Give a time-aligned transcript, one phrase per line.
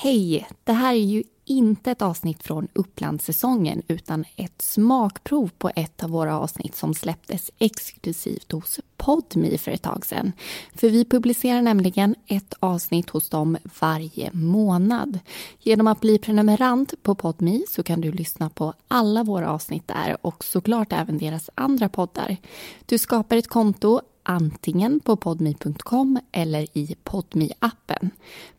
[0.00, 0.48] Hej!
[0.64, 6.10] Det här är ju inte ett avsnitt från Upplandssäsongen utan ett smakprov på ett av
[6.10, 10.32] våra avsnitt som släpptes exklusivt hos Podme för ett tag sedan.
[10.74, 15.18] För vi publicerar nämligen ett avsnitt hos dem varje månad.
[15.58, 20.16] Genom att bli prenumerant på Podme så kan du lyssna på alla våra avsnitt där
[20.26, 22.36] och såklart även deras andra poddar.
[22.86, 28.10] Du skapar ett konto antingen på podmi.com eller i podmi appen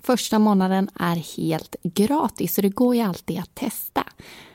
[0.01, 4.03] Första månaden är helt gratis så det går ju alltid att testa.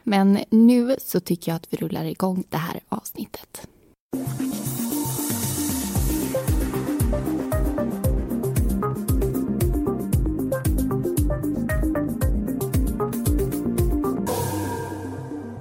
[0.02, 3.68] Men nu så tycker jag att vi rullar igång det här avsnittet.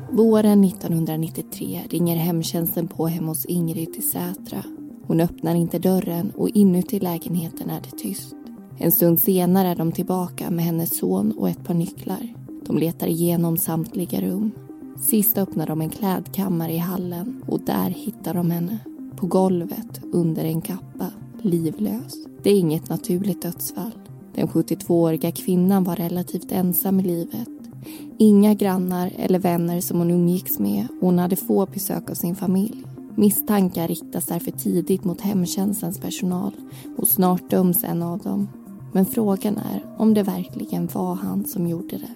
[0.09, 4.63] Våren 1993 ringer hemtjänsten på hemma hos Ingrid i Sätra
[5.07, 8.35] hon öppnar inte dörren och inuti lägenheten är det tyst.
[8.77, 12.33] En stund senare är de tillbaka med hennes son och ett par nycklar.
[12.65, 14.51] De letar igenom samtliga rum.
[15.01, 18.77] Sist öppnar de en klädkammare i hallen och där hittar de henne.
[19.15, 21.07] På golvet, under en kappa,
[21.41, 22.13] livlös.
[22.43, 23.91] Det är inget naturligt dödsfall.
[24.35, 27.49] Den 72-åriga kvinnan var relativt ensam i livet.
[28.17, 32.35] Inga grannar eller vänner som hon umgicks med och hon hade få besök av sin
[32.35, 32.83] familj.
[33.15, 36.51] Misstankar riktas därför tidigt mot hemtjänstens personal
[36.97, 38.49] och snart döms en av dem.
[38.93, 42.11] Men frågan är om det verkligen var han som gjorde det.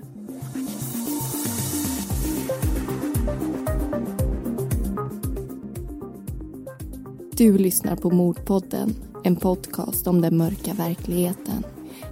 [7.38, 11.64] Du lyssnar på Mordpodden, en podcast om den mörka verkligheten.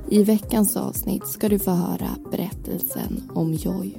[0.10, 3.98] I veckans avsnitt ska du få höra berättelsen om Joy.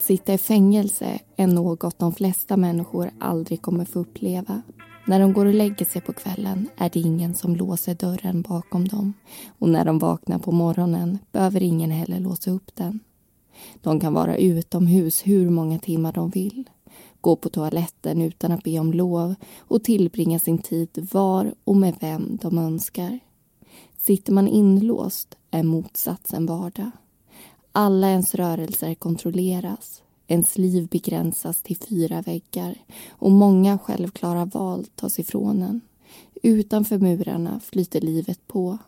[0.00, 4.62] Att sitta i fängelse är något de flesta människor aldrig kommer få uppleva.
[5.06, 8.88] När de går och lägger sig på kvällen är det ingen som låser dörren bakom
[8.88, 9.14] dem
[9.58, 13.00] och när de vaknar på morgonen behöver ingen heller låsa upp den.
[13.82, 16.70] De kan vara utomhus hur många timmar de vill
[17.20, 21.94] gå på toaletten utan att be om lov och tillbringa sin tid var och med
[22.00, 23.18] vem de önskar.
[23.98, 26.90] Sitter man inlåst är motsatsen vardag.
[27.72, 30.02] Alla ens rörelser kontrolleras.
[30.26, 32.74] Ens liv begränsas till fyra väggar
[33.08, 35.80] och många självklara val tas ifrån en.
[36.42, 38.78] Utanför murarna flyter livet på.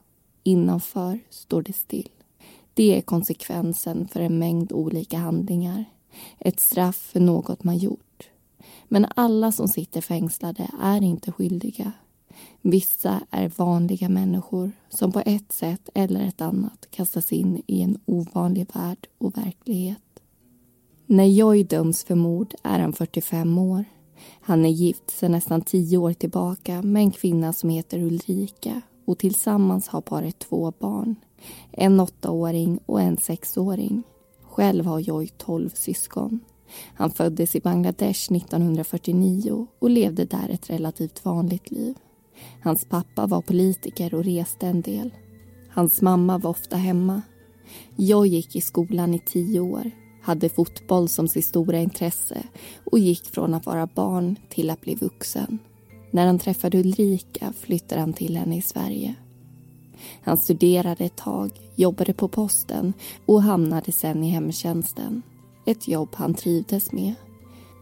[0.43, 2.09] Innanför står det still.
[2.75, 5.85] Det är konsekvensen för en mängd olika handlingar.
[6.39, 8.29] Ett straff för något man gjort.
[8.89, 11.93] Men alla som sitter fängslade är inte skyldiga.
[12.63, 17.99] Vissa är vanliga människor som på ett sätt eller ett annat kastas in i en
[18.05, 20.03] ovanlig värld och verklighet.
[21.07, 23.85] När Joy döms för mord är han 45 år.
[24.41, 29.19] Han är gift sedan nästan tio år tillbaka med en kvinna som heter Ulrika och
[29.19, 31.17] tillsammans har paret två barn.
[31.71, 34.03] En åttaåring och en sexåring.
[34.43, 36.41] Själv har Joy tolv syskon.
[36.95, 41.95] Han föddes i Bangladesh 1949 och levde där ett relativt vanligt liv.
[42.63, 45.11] Hans pappa var politiker och reste en del.
[45.71, 47.23] Hans mamma var ofta hemma.
[47.97, 49.91] Jag gick i skolan i tio år,
[50.23, 52.43] hade fotboll som sitt stora intresse
[52.85, 55.59] och gick från att vara barn till att bli vuxen.
[56.11, 59.15] När han träffade Ulrika flyttade han till henne i Sverige.
[60.23, 62.93] Han studerade ett tag, jobbade på posten
[63.27, 65.23] och hamnade sen i hemtjänsten.
[65.67, 67.15] Ett jobb han trivdes med.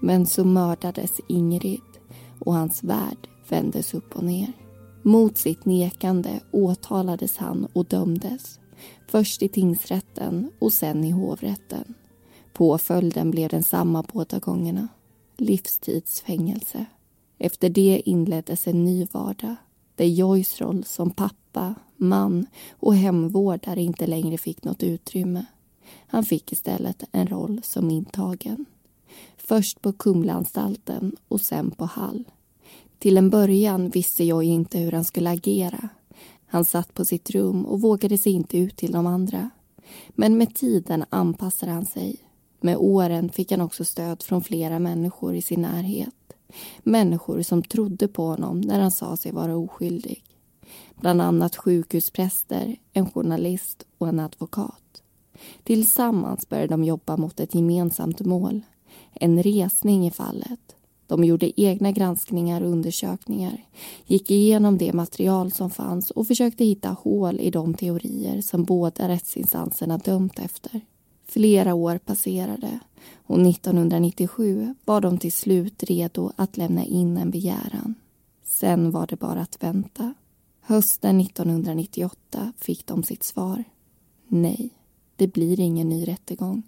[0.01, 1.81] Men så mördades Ingrid
[2.39, 4.53] och hans värld vändes upp och ner.
[5.03, 8.61] Mot sitt nekande åtalades han och dömdes.
[9.07, 11.95] Först i tingsrätten och sen i hovrätten.
[12.53, 14.89] Påföljden blev densamma båda gångerna.
[15.37, 16.87] Livstidsfängelse.
[17.39, 19.57] Efter det inleddes en ny vardag
[19.95, 25.45] där Joys roll som pappa, man och hemvårdare inte längre fick något utrymme.
[26.07, 28.65] Han fick istället en roll som intagen.
[29.37, 32.25] Först på Kumlaanstalten och sen på Hall.
[33.01, 35.89] Till en början visste jag inte hur han skulle agera.
[36.47, 39.51] Han satt på sitt rum och vågade sig inte ut till de andra.
[40.09, 42.17] Men med tiden anpassade han sig.
[42.61, 46.15] Med åren fick han också stöd från flera människor i sin närhet.
[46.83, 50.25] Människor som trodde på honom när han sa sig vara oskyldig.
[51.01, 55.03] Bland annat sjukhuspräster, en journalist och en advokat.
[55.65, 58.61] Tillsammans började de jobba mot ett gemensamt mål.
[59.13, 60.77] En resning i fallet
[61.11, 63.65] de gjorde egna granskningar och undersökningar,
[64.07, 69.09] gick igenom det material som fanns och försökte hitta hål i de teorier som båda
[69.09, 70.81] rättsinstanserna dömt efter.
[71.27, 72.81] Flera år passerade
[73.27, 77.95] och 1997 var de till slut redo att lämna in en begäran.
[78.45, 80.15] Sen var det bara att vänta.
[80.61, 83.65] Hösten 1998 fick de sitt svar.
[84.29, 84.71] Nej,
[85.17, 86.63] det blir ingen ny rättegång.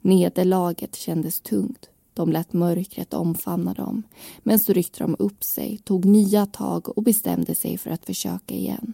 [0.00, 1.90] Nederlaget kändes tungt.
[2.14, 4.02] De lät mörkret omfamna dem.
[4.38, 8.54] Men så ryckte de upp sig, tog nya tag och bestämde sig för att försöka
[8.54, 8.92] igen.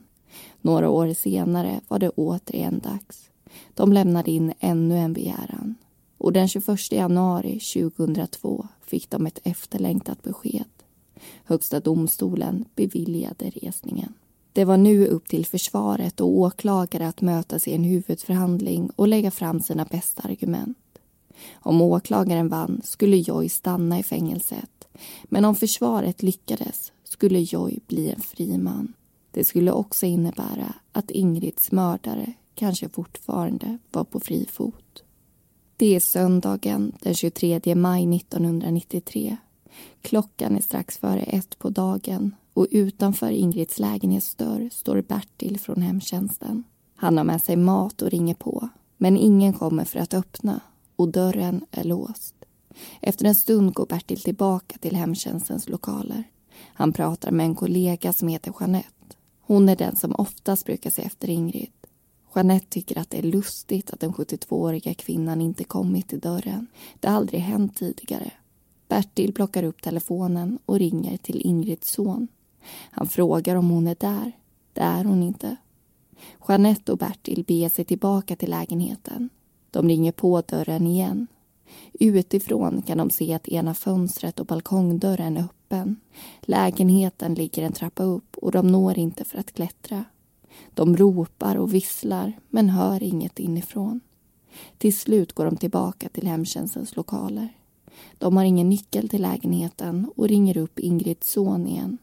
[0.60, 3.30] Några år senare var det återigen dags.
[3.74, 5.74] De lämnade in ännu en begäran.
[6.18, 10.64] Och den 21 januari 2002 fick de ett efterlängtat besked.
[11.44, 14.12] Högsta domstolen beviljade resningen.
[14.52, 19.30] Det var nu upp till försvaret och åklagare att mötas i en huvudförhandling och lägga
[19.30, 20.89] fram sina bästa argument.
[21.54, 24.80] Om åklagaren vann skulle Joy stanna i fängelset
[25.24, 28.92] men om försvaret lyckades skulle Joy bli en fri man.
[29.30, 35.02] Det skulle också innebära att Ingrids mördare kanske fortfarande var på fri fot.
[35.76, 39.36] Det är söndagen den 23 maj 1993.
[40.02, 46.64] Klockan är strax före ett på dagen och utanför Ingrids lägenhetsdörr står Bertil från hemtjänsten.
[46.96, 50.60] Han har med sig mat och ringer på, men ingen kommer för att öppna
[51.00, 52.34] och dörren är låst.
[53.00, 56.24] Efter en stund går Bertil tillbaka till hemtjänstens lokaler.
[56.62, 59.16] Han pratar med en kollega som heter Jeanette.
[59.40, 61.70] Hon är den som oftast brukar se efter Ingrid.
[62.34, 66.66] Jeanette tycker att det är lustigt att den 72-åriga kvinnan inte kommit till dörren.
[67.00, 68.30] Det har aldrig hänt tidigare.
[68.88, 72.28] Bertil plockar upp telefonen och ringer till Ingrids son.
[72.90, 74.32] Han frågar om hon är där.
[74.72, 75.56] Det är hon inte.
[76.48, 79.30] Jeanette och Bertil beger sig tillbaka till lägenheten.
[79.70, 81.26] De ringer på dörren igen.
[81.92, 85.96] Utifrån kan de se att ena fönstret och balkongdörren är öppen.
[86.40, 90.04] Lägenheten ligger en trappa upp och de når inte för att klättra.
[90.74, 94.00] De ropar och visslar men hör inget inifrån.
[94.78, 97.48] Till slut går de tillbaka till hemtjänstens lokaler.
[98.18, 101.98] De har ingen nyckel till lägenheten och ringer upp Ingrids son igen.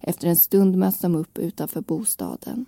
[0.00, 2.66] Efter en stund möts de upp utanför bostaden.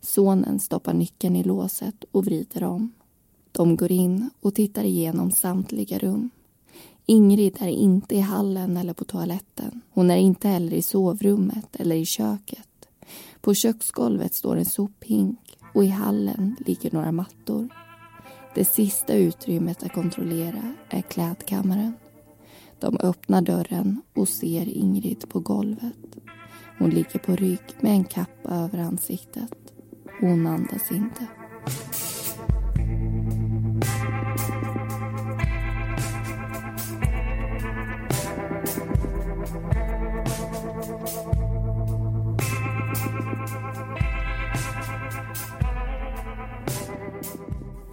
[0.00, 2.92] Sonen stoppar nyckeln i låset och vrider om.
[3.52, 6.30] De går in och tittar igenom samtliga rum.
[7.06, 9.80] Ingrid är inte i hallen eller på toaletten.
[9.90, 12.88] Hon är inte heller i sovrummet eller i köket.
[13.40, 17.68] På köksgolvet står en sophink och i hallen ligger några mattor.
[18.54, 21.92] Det sista utrymmet att kontrollera är klädkammaren.
[22.80, 26.16] De öppnar dörren och ser Ingrid på golvet.
[26.78, 29.54] Hon ligger på rygg med en kappa över ansiktet.
[30.20, 31.26] Hon andas inte.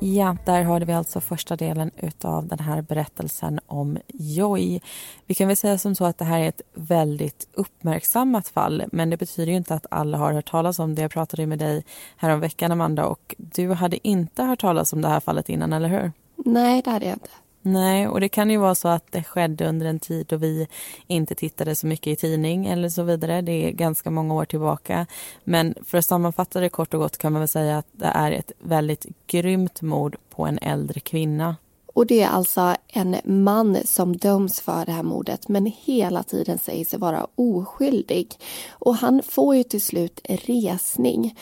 [0.07, 1.92] Ja, där hörde vi alltså första delen
[2.22, 4.81] av den här berättelsen om Joy.
[5.25, 9.10] Vi kan väl säga som så att det här är ett väldigt uppmärksammat fall men
[9.10, 11.02] det betyder ju inte att alla har hört talas om det.
[11.02, 11.86] Jag pratade med dig
[12.18, 16.12] häromveckan, Amanda och du hade inte hört talas om det här fallet innan, eller hur?
[16.36, 17.30] Nej, det hade jag inte.
[17.68, 20.68] Nej, och det kan ju vara så att det skedde under en tid då vi
[21.08, 23.42] inte tittade så mycket i tidning eller så vidare.
[23.42, 25.06] Det är ganska många år tillbaka.
[25.44, 28.32] Men för att sammanfatta det kort och gott kan man väl säga att det är
[28.32, 31.56] ett väldigt grymt mord på en äldre kvinna.
[31.94, 36.58] Och det är alltså en man som döms för det här mordet men hela tiden
[36.58, 38.34] säger sig vara oskyldig.
[38.72, 41.36] Och han får ju till slut resning.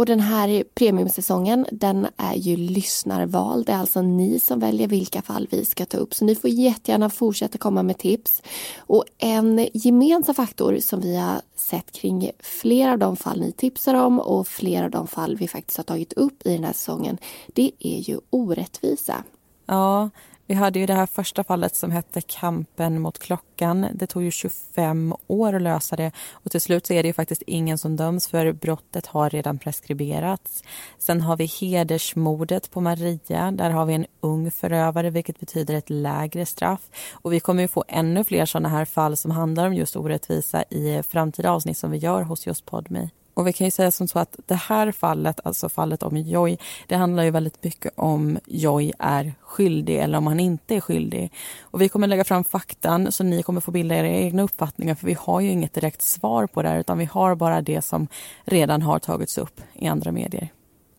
[0.00, 3.64] Och den här premiumsäsongen den är ju lyssnarval.
[3.64, 6.14] Det är alltså ni som väljer vilka fall vi ska ta upp.
[6.14, 8.42] Så ni får jättegärna fortsätta komma med tips.
[8.78, 13.94] Och en gemensam faktor som vi har sett kring flera av de fall ni tipsar
[13.94, 17.18] om och flera av de fall vi faktiskt har tagit upp i den här säsongen,
[17.46, 19.24] det är ju orättvisa.
[19.66, 20.10] Ja,
[20.50, 23.86] vi hade ju det här första fallet som hette Kampen mot klockan.
[23.94, 27.12] Det tog ju 25 år att lösa det och till slut så är det ju
[27.12, 30.64] faktiskt ingen som döms för brottet har redan preskriberats.
[30.98, 33.50] Sen har vi hedersmordet på Maria.
[33.50, 36.90] Där har vi en ung förövare vilket betyder ett lägre straff.
[37.12, 40.62] Och vi kommer ju få ännu fler sådana här fall som handlar om just orättvisa
[40.62, 43.10] i framtida avsnitt som vi gör hos just Podmi.
[43.34, 46.58] Och vi kan ju säga som så att det här fallet, alltså fallet om Joy,
[46.86, 51.32] det handlar ju väldigt mycket om Joy är skyldig eller om han inte är skyldig.
[51.60, 55.06] Och vi kommer lägga fram faktan så ni kommer få bilda era egna uppfattningar för
[55.06, 58.08] vi har ju inget direkt svar på det här utan vi har bara det som
[58.44, 60.48] redan har tagits upp i andra medier.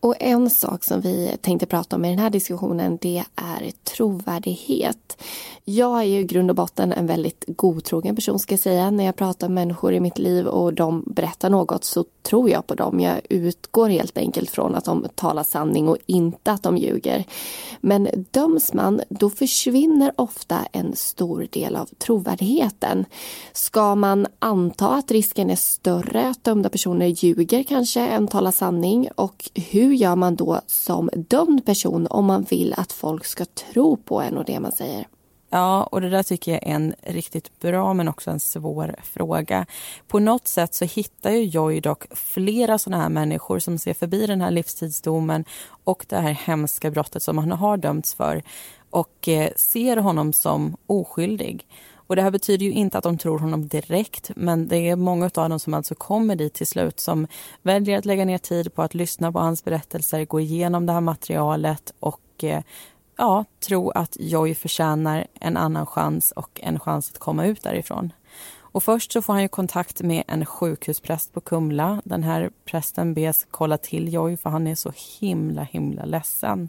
[0.02, 5.22] Och en sak som vi tänkte prata om i den här diskussionen det är trovärdighet.
[5.64, 8.90] Jag är ju i grund och botten en väldigt godtrogen person ska jag säga.
[8.90, 12.66] När jag pratar med människor i mitt liv och de berättar något så tror jag
[12.66, 13.00] på dem.
[13.00, 17.24] Jag utgår helt enkelt från att de talar sanning och inte att de ljuger.
[17.80, 23.04] Men döms man, då försvinner ofta en stor del av trovärdigheten.
[23.52, 29.08] Ska man anta att risken är större att dömda personer ljuger kanske än talar sanning?
[29.14, 33.44] Och hur hur gör man då som dömd person om man vill att folk ska
[33.44, 35.06] tro på en och det man säger?
[35.50, 39.66] Ja, och det där tycker jag är en riktigt bra men också en svår fråga.
[40.08, 44.26] På något sätt så hittar ju Joy dock flera sådana här människor som ser förbi
[44.26, 45.44] den här livstidsdomen
[45.84, 48.42] och det här hemska brottet som han har dömts för
[48.90, 51.66] och eh, ser honom som oskyldig.
[52.12, 55.30] Och det här betyder ju inte att de tror honom direkt men det är många
[55.34, 57.26] av dem som alltså kommer dit till slut som
[57.62, 61.00] väljer att lägga ner tid på att lyssna på hans berättelser, gå igenom det här
[61.00, 62.62] materialet och eh,
[63.16, 68.12] ja, tro att Joy förtjänar en annan chans och en chans att komma ut därifrån.
[68.72, 72.02] Och först så får han ju kontakt med en sjukhuspräst på Kumla.
[72.04, 76.68] Den här prästen bes kolla till Joy för han är så himla himla ledsen.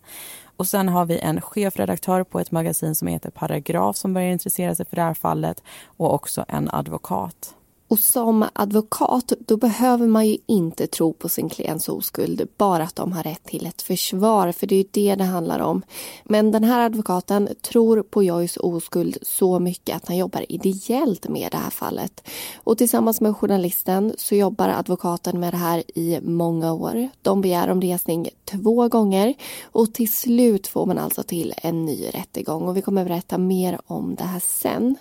[0.57, 4.75] Och sen har vi en chefredaktör på ett magasin som heter Paragraf som börjar intressera
[4.75, 7.55] sig för det här fallet och också en advokat.
[7.93, 12.95] Och som advokat då behöver man ju inte tro på sin klients oskuld, bara att
[12.95, 15.81] de har rätt till ett försvar, för det är ju det det handlar om.
[16.23, 21.51] Men den här advokaten tror på Joys oskuld så mycket att han jobbar ideellt med
[21.51, 22.27] det här fallet.
[22.55, 27.09] Och tillsammans med journalisten så jobbar advokaten med det här i många år.
[27.21, 29.33] De begär om resning två gånger
[29.63, 33.79] och till slut får man alltså till en ny rättegång och vi kommer berätta mer
[33.87, 34.95] om det här sen.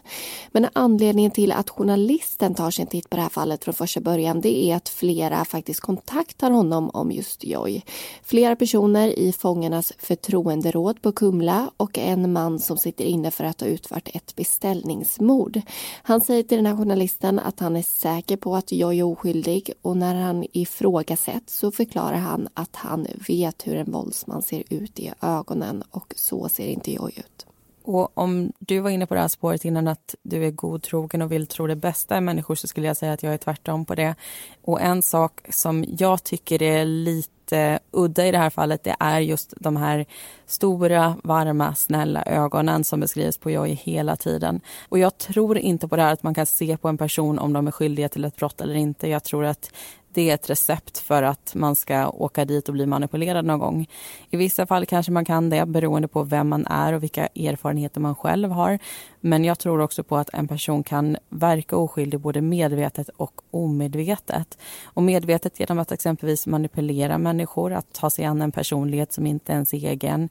[0.53, 4.01] Men anledningen till att journalisten tar sig en titt på det här fallet från första
[4.01, 7.83] början det är att flera faktiskt kontaktar honom om just Joy.
[8.23, 13.61] Flera personer i fångarnas förtroenderåd på Kumla och en man som sitter inne för att
[13.61, 15.61] ha utfört ett beställningsmord.
[16.03, 19.73] Han säger till den här journalisten att han är säker på att Joy är oskyldig
[19.83, 25.01] och när han ifrågasätts så förklarar han att han vet hur en våldsman ser ut
[25.01, 27.47] i ögonen och så ser inte Joy ut.
[27.85, 31.33] Och om du var inne på det här spåret innan att du är godtrogen och
[31.33, 33.95] vill tro det bästa i människor så skulle jag säga att jag är tvärtom på
[33.95, 34.15] det.
[34.62, 39.21] Och en sak som jag tycker är lite udda i det här fallet det är
[39.21, 40.07] just de här
[40.47, 44.61] stora, varma, snälla ögonen som beskrivs på Jojje hela tiden.
[44.89, 47.53] Och jag tror inte på det här att man kan se på en person om
[47.53, 49.09] de är skyldiga till ett brott eller inte.
[49.09, 49.71] Jag tror att
[50.14, 53.87] det är ett recept för att man ska åka dit och bli manipulerad någon gång.
[54.31, 58.00] I vissa fall kanske man kan det beroende på vem man är och vilka erfarenheter
[58.00, 58.78] man själv har.
[59.21, 64.59] Men jag tror också på att en person kan verka oskyldig både medvetet och omedvetet.
[64.85, 69.52] Och medvetet genom att exempelvis manipulera människor, att ta sig an en personlighet som inte
[69.52, 70.28] ens är egen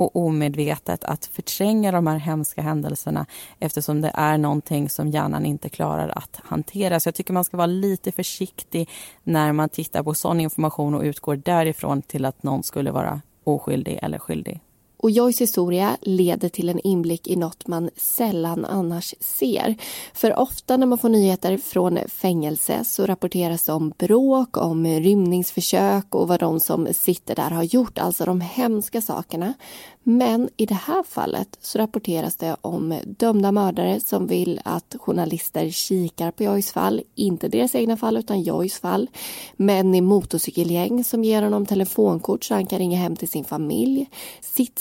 [0.00, 3.26] och omedvetet att förtränga de här hemska händelserna
[3.58, 7.00] eftersom det är någonting som hjärnan inte klarar att hantera.
[7.00, 8.88] Så jag tycker man ska vara lite försiktig
[9.22, 13.98] när man tittar på sån information och utgår därifrån till att någon skulle vara oskyldig
[14.02, 14.60] eller skyldig.
[15.02, 19.76] Och Joys historia leder till en inblick i något man sällan annars ser.
[20.14, 26.14] För ofta när man får nyheter från fängelse så rapporteras det om bråk, om rymningsförsök
[26.14, 29.54] och vad de som sitter där har gjort, alltså de hemska sakerna.
[30.02, 35.70] Men i det här fallet så rapporteras det om dömda mördare som vill att journalister
[35.70, 37.02] kikar på Joys fall.
[37.14, 39.10] Inte deras egna fall utan Joys fall.
[39.56, 44.06] Män i motorcykelgäng som ger honom telefonkort så han kan ringa hem till sin familj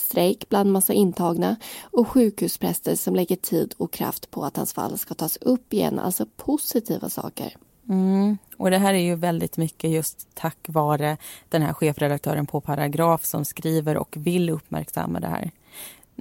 [0.09, 4.97] strejk bland massa intagna och sjukhuspräster som lägger tid och kraft på att hans fall
[4.97, 5.99] ska tas upp igen.
[5.99, 7.55] Alltså positiva saker.
[7.89, 8.37] Mm.
[8.57, 11.17] Och det här är ju väldigt mycket just tack vare
[11.49, 15.51] den här chefredaktören på Paragraf som skriver och vill uppmärksamma det här.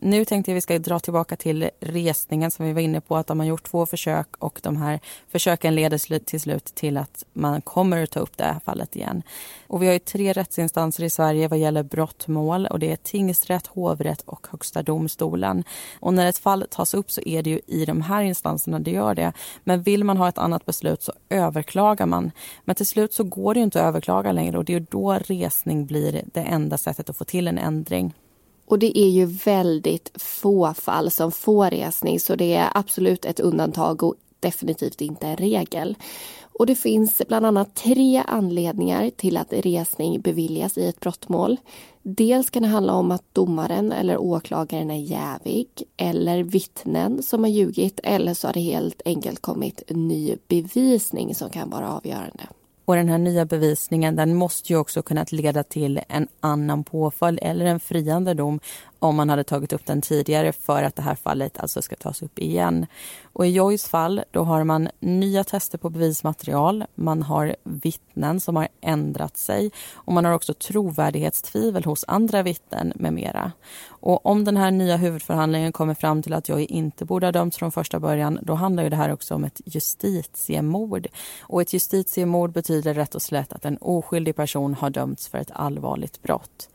[0.02, 3.26] Nu tänkte jag vi ska dra tillbaka till resningen som vi var inne på, att
[3.26, 7.60] de har gjort två försök och de här försöken leder till slut till att man
[7.60, 9.22] kommer att ta upp det här fallet igen.
[9.66, 13.66] Och vi har ju tre rättsinstanser i Sverige vad gäller brottmål och det är tingsrätt,
[13.66, 15.64] hovrätt och Högsta domstolen.
[16.00, 18.90] Och när ett fall tas upp så är det ju i de här instanserna det
[18.90, 19.32] gör det.
[19.64, 22.30] Men vill man ha ett annat beslut så överklagar man.
[22.64, 25.12] Men till slut så går det ju inte att överklaga längre och det är då
[25.12, 28.14] resning blir det enda sättet att få till en ändring.
[28.68, 33.40] Och det är ju väldigt få fall som får resning så det är absolut ett
[33.40, 35.96] undantag och definitivt inte en regel.
[36.58, 41.56] Och det finns bland annat tre anledningar till att resning beviljas i ett brottmål.
[42.02, 47.50] Dels kan det handla om att domaren eller åklagaren är jävig eller vittnen som har
[47.50, 52.46] ljugit eller så har det helt enkelt kommit ny bevisning som kan vara avgörande.
[52.88, 57.38] Och den här nya bevisningen den måste ju också kunnat leda till en annan påföljd
[57.42, 58.60] eller en friande dom
[58.98, 62.22] om man hade tagit upp den tidigare för att det här fallet alltså ska tas
[62.22, 62.86] upp igen.
[63.32, 68.56] Och i Joys fall då har man nya tester på bevismaterial, man har vittnen som
[68.56, 73.52] har ändrat sig och man har också trovärdighetstvivel hos andra vittnen med mera.
[74.00, 77.56] Och om den här nya huvudförhandlingen kommer fram till att Joy inte borde ha dömts
[77.56, 81.06] från första början då handlar ju det här också om ett justitiemord.
[81.40, 85.50] Och ett justitiemord betyder rätt och slätt att en oskyldig person har dömts för ett
[85.50, 86.68] allvarligt brott.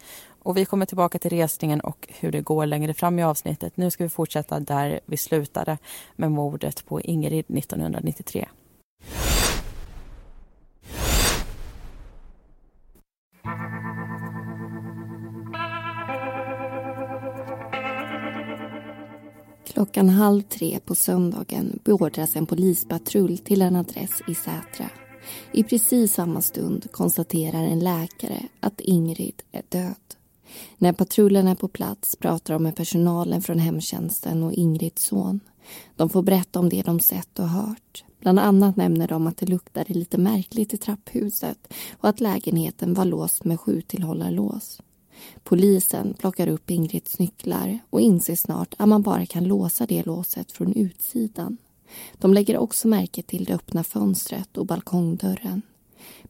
[0.43, 3.77] Och vi kommer tillbaka till resningen och hur det går längre fram i avsnittet.
[3.77, 5.77] Nu ska vi fortsätta där vi slutade
[6.15, 8.47] med mordet på Ingrid 1993.
[19.65, 24.89] Klockan halv tre på söndagen beordras en polispatrull till en adress i Sätra.
[25.51, 30.22] I precis samma stund konstaterar en läkare att Ingrid är död.
[30.77, 35.39] När patrullen är på plats pratar de med personalen från hemtjänsten och Ingrids son.
[35.95, 38.03] De får berätta om det de sett och hört.
[38.19, 43.05] Bland annat nämner de att det luktade lite märkligt i trapphuset och att lägenheten var
[43.05, 44.81] låst med sjutillhållarlås.
[45.43, 50.51] Polisen plockar upp Ingrids nycklar och inser snart att man bara kan låsa det låset
[50.51, 51.57] från utsidan.
[52.13, 55.61] De lägger också märke till det öppna fönstret och balkongdörren.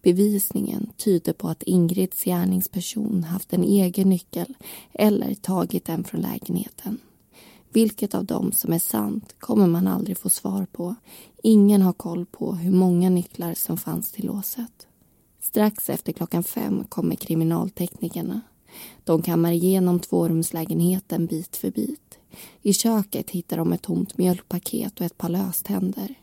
[0.03, 4.53] Bevisningen tyder på att Ingrids gärningsperson haft en egen nyckel
[4.93, 6.99] eller tagit den från lägenheten.
[7.69, 10.95] Vilket av dem som är sant kommer man aldrig få svar på.
[11.43, 14.87] Ingen har koll på hur många nycklar som fanns till låset.
[15.41, 18.41] Strax efter klockan fem kommer kriminalteknikerna.
[19.03, 22.19] De kammar igenom tvårumslägenheten bit för bit.
[22.61, 26.15] I köket hittar de ett tomt mjölkpaket och ett par löständer.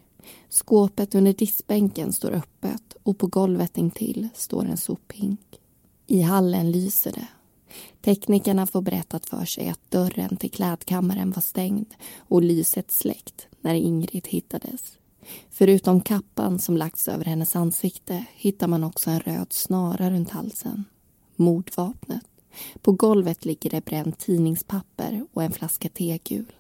[0.49, 5.41] Skåpet under diskbänken står öppet och på golvet intill står en sophink.
[6.07, 7.27] I hallen lyser det.
[8.03, 13.75] Teknikerna får berättat för sig att dörren till klädkammaren var stängd och lyset släckt när
[13.75, 14.99] Ingrid hittades.
[15.51, 20.85] Förutom kappan som lagts över hennes ansikte hittar man också en röd snara runt halsen.
[21.37, 22.25] Mordvapnet.
[22.83, 26.53] På golvet ligger det bränt tidningspapper och en flaska tegul.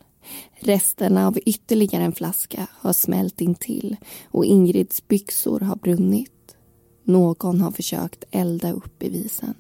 [0.61, 6.57] Resterna av ytterligare en flaska har smält intill och Ingrids byxor har brunnit.
[7.05, 9.55] Någon har försökt elda upp bevisen.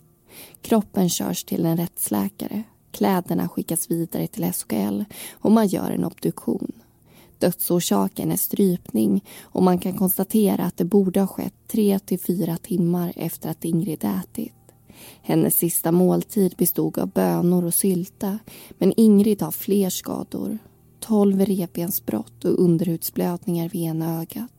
[0.62, 2.62] Kroppen körs till en rättsläkare.
[2.92, 6.72] Kläderna skickas vidare till SKL och man gör en obduktion.
[7.38, 12.56] Dödsorsaken är strypning och man kan konstatera att det borde ha skett tre till fyra
[12.56, 14.59] timmar efter att Ingrid ätit.
[15.22, 18.38] Hennes sista måltid bestod av bönor och sylta
[18.70, 20.58] men Ingrid har fler skador.
[21.00, 24.50] Tolv revbensbrott och underhudsblödningar vid ena ögat.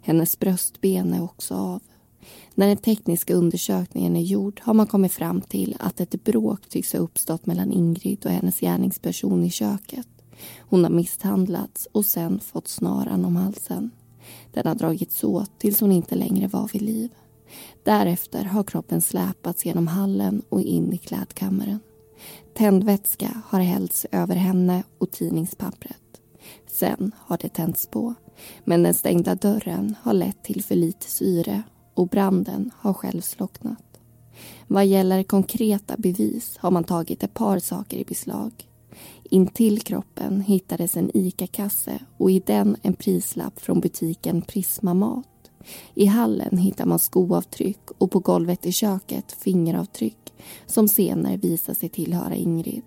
[0.00, 1.82] Hennes bröstben är också av.
[2.54, 6.92] När den tekniska undersökningen är gjord har man kommit fram till att ett bråk tycks
[6.92, 10.08] ha uppstått mellan Ingrid och hennes gärningsperson i köket.
[10.58, 13.90] Hon har misshandlats och sen fått snaran om halsen.
[14.52, 17.10] Den har dragits åt tills hon inte längre var vid liv.
[17.84, 21.80] Därefter har kroppen släpats genom hallen och in i klädkammaren.
[22.54, 26.20] Tändvätska har hällts över henne och tidningspappret.
[26.66, 28.14] Sen har det tänts på.
[28.64, 31.62] Men den stängda dörren har lett till för lite syre
[31.94, 34.00] och branden har själv slocknat.
[34.66, 38.52] Vad gäller konkreta bevis har man tagit ett par saker i beslag.
[39.30, 45.37] Intill kroppen hittades en ICA-kasse och i den en prislapp från butiken Prisma Mat.
[45.94, 50.32] I hallen hittar man skoavtryck och på golvet i köket fingeravtryck
[50.66, 52.82] som senare visar sig tillhöra Ingrid.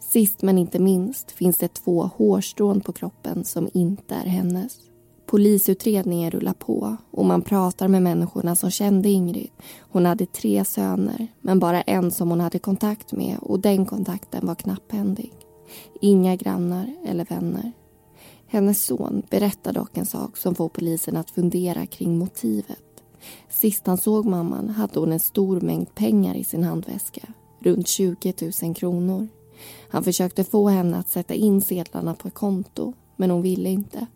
[0.00, 4.78] Sist men inte minst finns det två hårstrån på kroppen som inte är hennes.
[5.26, 9.50] Polisutredningen rullar på och man pratar med människorna som kände Ingrid.
[9.78, 14.46] Hon hade tre söner, men bara en som hon hade kontakt med och den kontakten
[14.46, 15.32] var knapphändig.
[16.00, 17.72] Inga grannar eller vänner.
[18.46, 22.82] Hennes son berättar dock en sak som får polisen att fundera kring motivet.
[23.48, 27.22] Sist han såg mamman hade hon en stor mängd pengar i sin handväska.
[27.60, 29.28] Runt 20 000 kronor.
[29.88, 34.06] Han försökte få henne att sätta in sedlarna på ett konto, men hon ville inte.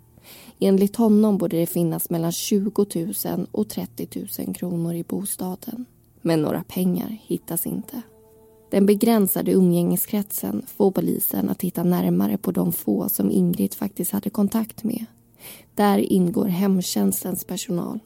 [0.58, 2.86] Enligt honom borde det finnas mellan 20
[3.24, 5.84] 000 och 30 000 kronor i bostaden.
[6.22, 8.02] Men några pengar hittas inte.
[8.70, 14.30] Den begränsade umgängeskretsen får polisen att titta närmare på de få som Ingrid faktiskt hade
[14.30, 15.06] kontakt med.
[15.74, 17.98] Där ingår hemtjänstens personal.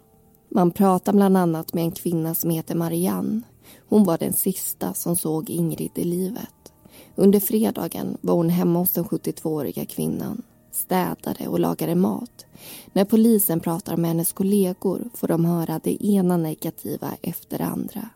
[0.48, 3.40] Man pratar bland annat med en kvinna som heter Marianne.
[3.88, 6.72] Hon var den sista som såg Ingrid i livet.
[7.14, 10.42] Under fredagen var hon hemma hos den 72-åriga kvinnan.
[10.72, 12.46] städade och lagade mat.
[12.92, 18.09] När polisen pratar med hennes kollegor får de höra det ena negativa efter det andra.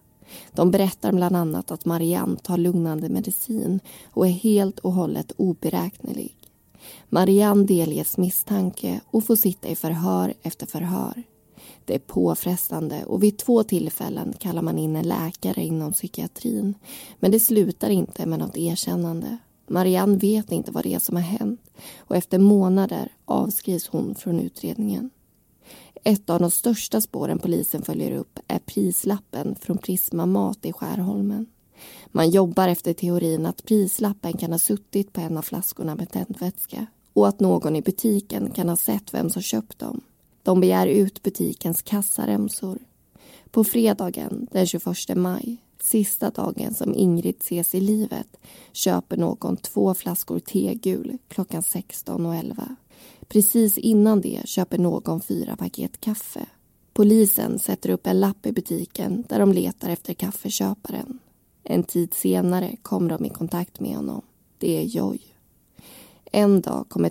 [0.52, 6.34] De berättar bland annat att Marianne tar lugnande medicin och är helt och hållet oberäknelig.
[7.08, 11.22] Marianne delges misstanke och får sitta i förhör efter förhör.
[11.84, 16.74] Det är påfrestande och vid två tillfällen kallar man in en läkare inom psykiatrin.
[17.18, 19.36] Men det slutar inte med något erkännande.
[19.66, 21.60] Marianne vet inte vad det är som har hänt
[21.98, 25.10] och efter månader avskrivs hon från utredningen.
[26.04, 31.46] Ett av de största spåren polisen följer upp är prislappen från Prisma Mat i Skärholmen.
[32.06, 36.86] Man jobbar efter teorin att prislappen kan ha suttit på en av flaskorna med tändvätska
[37.12, 40.00] och att någon i butiken kan ha sett vem som köpt dem.
[40.42, 42.78] De begär ut butikens kassaremsor.
[43.50, 48.36] På fredagen den 21 maj, sista dagen som Ingrid ses i livet
[48.72, 52.76] köper någon två flaskor tegul klockan 16.11.
[53.28, 56.46] Precis innan det köper någon fyra paket kaffe.
[56.92, 61.18] Polisen sätter upp en lapp i butiken där de letar efter kaffeköparen.
[61.62, 64.22] En tid senare kommer de i kontakt med honom.
[64.58, 65.20] Det är Joy.
[66.32, 67.10] En dag kommer...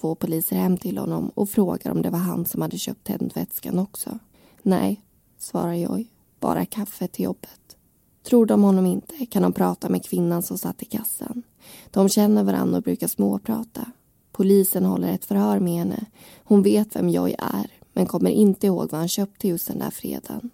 [0.00, 3.78] Två poliser hem till honom och frågar om det var han som hade köpt tändvätskan
[3.78, 4.18] också.
[4.62, 5.02] Nej,
[5.38, 6.06] svarar Joy.
[6.40, 7.76] Bara kaffe till jobbet.
[8.22, 11.42] Tror de honom inte kan de prata med kvinnan som satt i kassan.
[11.90, 13.92] De känner varandra och brukar småprata.
[14.32, 16.06] Polisen håller ett förhör med henne.
[16.44, 19.78] Hon vet vem Joy är men kommer inte ihåg vad han köpt till just den
[19.78, 20.50] där fredagen.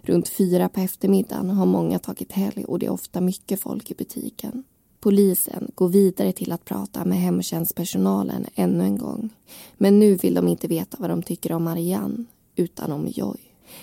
[0.00, 3.94] Runt fyra på eftermiddagen har många tagit helg och det är ofta mycket folk i
[3.94, 4.64] butiken.
[5.02, 9.30] Polisen går vidare till att prata med hemtjänstpersonalen ännu en gång.
[9.74, 12.24] Men nu vill de inte veta vad de tycker om Marianne,
[12.56, 13.38] utan om Joy.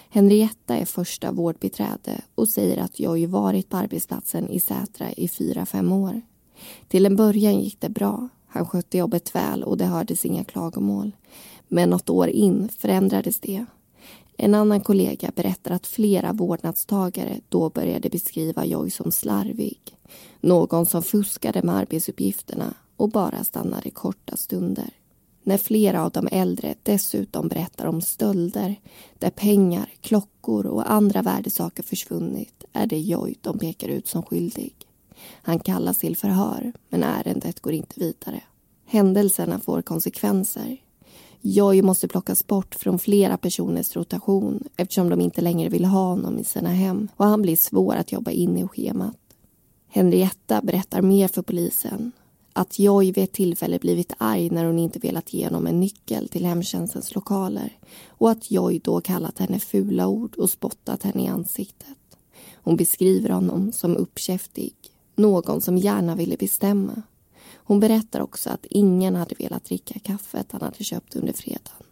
[0.10, 5.66] Henrietta är första vårdbiträde och säger att Joy varit på arbetsplatsen i Sätra i fyra,
[5.66, 6.22] fem år.
[6.88, 8.30] Till en början gick det bra.
[8.48, 11.12] Han skötte jobbet väl och det hördes inga klagomål.
[11.68, 13.66] Men något år in förändrades det.
[14.42, 19.80] En annan kollega berättar att flera vårdnadstagare då började beskriva Joy som slarvig.
[20.40, 24.90] Någon som fuskade med arbetsuppgifterna och bara stannade korta stunder.
[25.44, 28.76] När flera av de äldre dessutom berättar om stölder
[29.18, 34.76] där pengar, klockor och andra värdesaker försvunnit är det Joy de pekar ut som skyldig.
[35.42, 38.44] Han kallas till förhör, men ärendet går inte vidare.
[38.86, 40.78] Händelserna får konsekvenser.
[41.42, 46.40] Joy måste plockas bort från flera personers rotation eftersom de inte längre vill ha honom
[46.40, 49.18] i sina hem och han blir svår att jobba in i schemat.
[49.88, 52.12] Henrietta berättar mer för polisen
[52.54, 56.28] att Joy vid ett tillfälle blivit arg när hon inte velat ge honom en nyckel
[56.28, 61.28] till hemtjänstens lokaler och att Joy då kallat henne fula ord och spottat henne i
[61.28, 61.98] ansiktet.
[62.54, 64.74] Hon beskriver honom som uppkäftig,
[65.16, 67.02] någon som gärna ville bestämma.
[67.70, 71.86] Hon berättar också att ingen hade velat dricka kaffet han hade köpt under fredagen.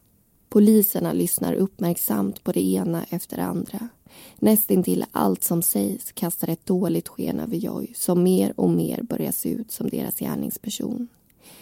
[0.50, 3.90] Poliserna lyssnar uppmärksamt på det ena efter det andra.
[4.36, 9.32] Nästintill allt som sägs kastar ett dåligt sken över Joy som mer och mer börjar
[9.32, 11.08] se ut som deras gärningsperson.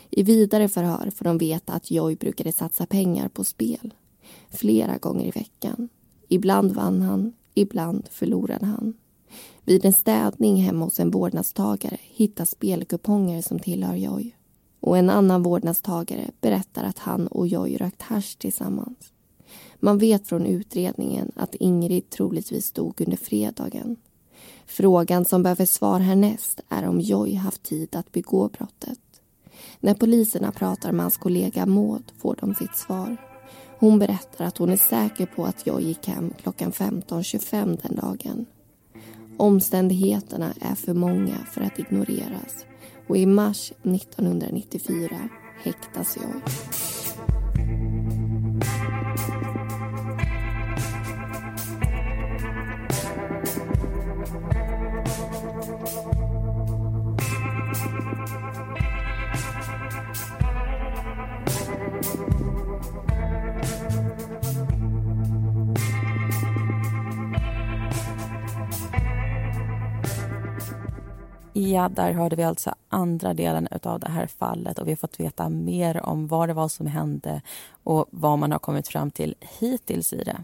[0.09, 3.93] I vidare förhör får de veta att Joy brukade satsa pengar på spel.
[4.49, 5.89] Flera gånger i veckan.
[6.27, 8.93] Ibland vann han, ibland förlorade han.
[9.67, 14.35] Vid en städning hemma hos en vårdnadstagare hittas spelkuponger som tillhör Joy.
[14.79, 18.97] Och en annan vårdnadstagare berättar att han och Joy rökt hash tillsammans.
[19.79, 23.95] Man vet från utredningen att Ingrid troligtvis dog under fredagen.
[24.65, 28.99] Frågan som behöver svar härnäst är om Joy haft tid att begå brottet.
[29.79, 33.17] När poliserna pratar med hans kollega Maud får de sitt svar.
[33.79, 38.45] Hon berättar att hon är säker på att Joy gick hem klockan 15.25 den dagen.
[39.37, 42.65] Omständigheterna är för många för att ignoreras
[43.07, 45.29] och i mars 1994
[45.63, 46.41] häktas jag.
[71.73, 71.89] Marbella.
[71.89, 75.49] Där hörde vi alltså andra delen av det här fallet och vi har fått veta
[75.49, 77.41] mer om vad det var som hände
[77.83, 80.43] och vad man har kommit fram till hittills i det.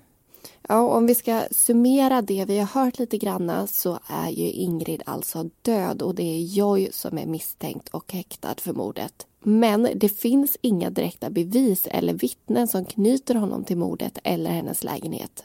[0.68, 5.04] Ja, om vi ska summera det vi har hört lite grann, så är ju Ingrid
[5.06, 9.28] alltså död och det är Joy som är misstänkt och häktad för mordet.
[9.40, 14.84] Men det finns inga direkta bevis eller vittnen som knyter honom till mordet eller hennes
[14.84, 15.44] lägenhet.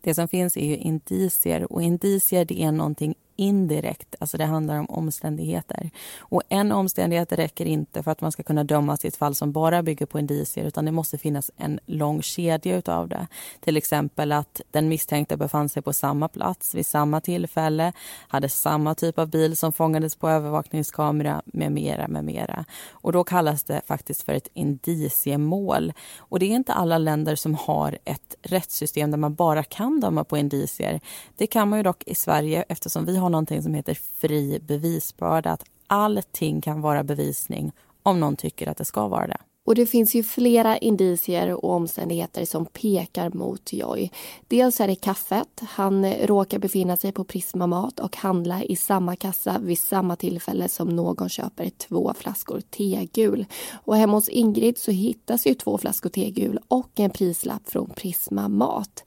[0.00, 4.78] Det som finns är ju indicier och indicier det är någonting indirekt, alltså det handlar
[4.78, 5.90] om omständigheter.
[6.18, 9.52] Och en omständighet räcker inte för att man ska kunna dömas i ett fall som
[9.52, 13.26] bara bygger på indicier utan det måste finnas en lång kedja utav det.
[13.60, 17.92] Till exempel att den misstänkte befann sig på samma plats vid samma tillfälle,
[18.28, 22.64] hade samma typ av bil som fångades på övervakningskamera med mera, med mera.
[22.90, 25.92] Och då kallas det faktiskt för ett indiciemål.
[26.18, 30.24] Och det är inte alla länder som har ett rättssystem där man bara kan döma
[30.24, 31.00] på indicier.
[31.36, 34.58] Det kan man ju dock i Sverige eftersom vi har har någonting som heter fri
[34.62, 35.50] bevisbörda.
[35.50, 39.38] Att allting kan vara bevisning om någon tycker att det ska vara det.
[39.66, 44.10] Och det finns ju flera indicier och omständigheter som pekar mot Joy.
[44.48, 45.60] Dels är det kaffet.
[45.60, 50.68] Han råkar befinna sig på Prisma Mat och handla i samma kassa vid samma tillfälle
[50.68, 53.46] som någon köper två flaskor tegul.
[53.84, 58.48] Och hemma hos Ingrid så hittas ju två flaskor tegul och en prislapp från Prisma
[58.48, 59.04] Mat.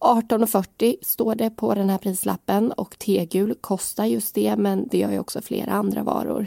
[0.00, 5.10] 18,40 står det på den här prislappen och tegul kostar just det men det gör
[5.10, 6.46] ju också flera andra varor.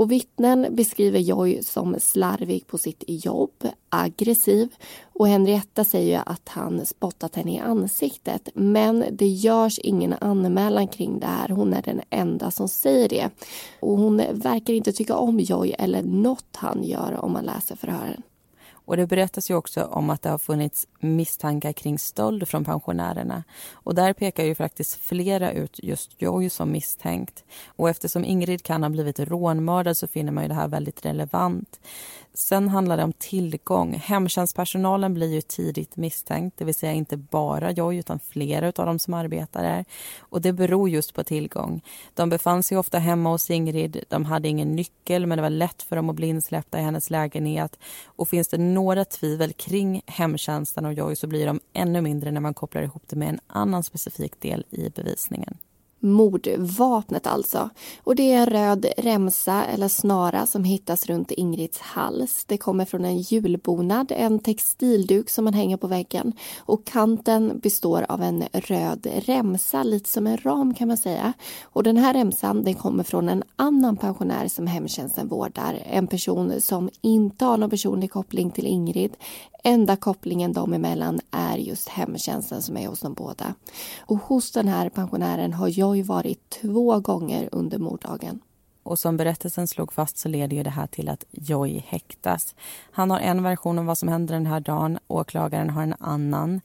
[0.00, 4.68] Och vittnen beskriver Joy som slarvig på sitt jobb, aggressiv
[5.12, 11.20] och Henrietta säger att han spottat henne i ansiktet men det görs ingen anmälan kring
[11.20, 11.48] det här.
[11.48, 13.30] Hon är den enda som säger det.
[13.80, 18.22] Och hon verkar inte tycka om Joy eller något han gör om man läser förhören.
[18.84, 23.44] Och det berättas ju också om att det har funnits misstankar kring stöld från pensionärerna.
[23.72, 27.44] Och där pekar ju faktiskt flera ut just Joy som misstänkt.
[27.66, 31.80] Och eftersom Ingrid kan ha blivit rånmördad så finner man ju det här väldigt relevant.
[32.34, 33.94] Sen handlar det om tillgång.
[33.94, 38.98] Hemtjänstpersonalen blir ju tidigt misstänkt, det vill säga inte bara Joy utan flera av de
[38.98, 39.84] som arbetar där.
[40.18, 41.82] Och det beror just på tillgång.
[42.14, 45.82] De befann sig ofta hemma hos Ingrid, de hade ingen nyckel men det var lätt
[45.82, 47.78] för dem att bli insläppta i hennes lägenhet.
[48.04, 52.40] Och finns det några tvivel kring hemtjänsten och Joy så blir de ännu mindre när
[52.40, 55.58] man kopplar ihop det med en annan specifik del i bevisningen.
[56.00, 57.70] Mordvapnet alltså.
[58.04, 62.44] Och det är en röd remsa eller snara som hittas runt Ingrids hals.
[62.44, 66.32] Det kommer från en julbonad, en textilduk som man hänger på väggen.
[66.58, 71.32] Och kanten består av en röd remsa, lite som en ram kan man säga.
[71.62, 75.82] Och den här remsan den kommer från en annan pensionär som hemtjänsten vårdar.
[75.86, 79.16] En person som inte har någon personlig koppling till Ingrid
[79.64, 83.54] Enda kopplingen dem emellan är just hemtjänsten som är hos dem båda.
[84.00, 88.40] Och hos den här pensionären har Joy varit två gånger under morddagen.
[88.82, 92.54] Och som berättelsen slog fast så leder ju det här till att Joy häktas.
[92.90, 96.60] Han har en version om vad som hände den här dagen, åklagaren har en annan.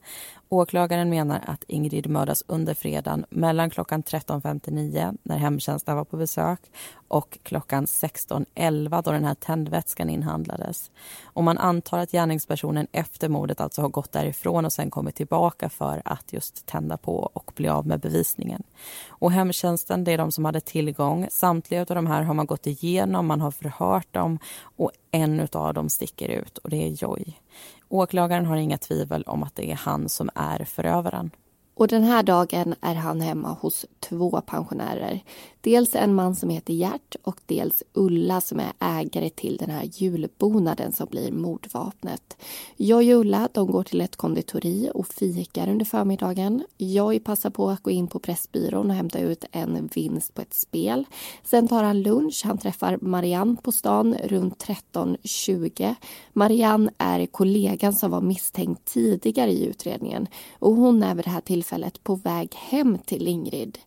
[0.48, 6.60] Åklagaren menar att Ingrid mördas under fredagen mellan klockan 13.59 när hemtjänsten var på besök
[7.08, 10.90] och klockan 16.11 då den här tändvätskan inhandlades.
[11.24, 15.68] Och man antar att gärningspersonen efter mordet alltså har gått därifrån och sen kommit tillbaka
[15.68, 18.62] för att just tända på och bli av med bevisningen.
[19.08, 21.26] Och hemtjänsten, det är de som hade tillgång.
[21.30, 25.74] Samtliga av de här har man gått igenom, man har förhört dem och en av
[25.74, 27.38] dem sticker ut och det är Joy.
[27.88, 31.30] Åklagaren har inga tvivel om att det är han som är förövaren.
[31.78, 35.20] Och den här dagen är han hemma hos två pensionärer.
[35.60, 39.84] Dels en man som heter Gert och dels Ulla som är ägare till den här
[39.84, 42.36] julbonaden som blir mordvapnet.
[42.76, 46.64] Jag och Ulla de går till ett konditori och fikar under förmiddagen.
[46.76, 50.54] Jag passar på att gå in på Pressbyrån och hämta ut en vinst på ett
[50.54, 51.04] spel.
[51.44, 52.42] Sen tar han lunch.
[52.44, 55.94] Han träffar Marianne på stan runt 13.20.
[56.32, 60.26] Marianne är kollegan som var misstänkt tidigare i utredningen
[60.58, 61.65] och hon är vid det här tillfället
[62.02, 63.78] på väg hem till Ingrid.